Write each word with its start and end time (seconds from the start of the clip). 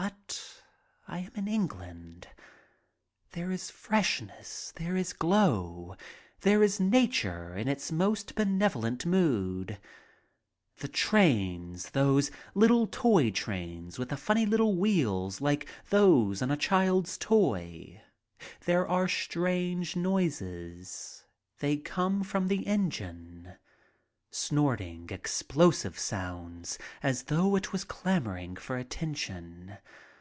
But 0.00 0.62
I 1.08 1.18
am 1.26 1.32
in 1.34 1.48
England. 1.48 2.28
There 3.32 3.50
is 3.50 3.70
freshness. 3.70 4.72
There 4.76 4.94
is 4.94 5.12
glow. 5.12 5.96
There 6.42 6.62
is 6.62 6.78
nature 6.78 7.56
in 7.56 7.66
its 7.66 7.90
most 7.90 8.34
benevolent 8.34 9.04
mood. 9.04 9.80
The 10.76 10.86
trains, 10.88 11.90
those 11.90 12.30
little 12.54 12.86
toy 12.86 13.30
trains 13.30 13.98
with 13.98 14.10
the 14.10 14.16
funny 14.16 14.46
little 14.46 14.76
wheels 14.76 15.40
like 15.40 15.66
those 15.90 16.42
on 16.42 16.50
a 16.50 16.56
child's 16.56 17.16
toy. 17.18 18.00
There 18.66 18.86
are 18.86 19.08
strange 19.08 19.96
noises. 19.96 21.24
They 21.58 21.76
come 21.78 22.22
from 22.22 22.46
the 22.46 22.66
engine— 22.66 23.56
snorting, 24.30 25.08
explosive 25.10 25.98
sounds, 25.98 26.78
as 27.02 27.24
though 27.24 27.56
it 27.56 27.72
was 27.72 27.82
clamoring 27.82 28.54
for 28.54 28.76
attention. 28.76 29.78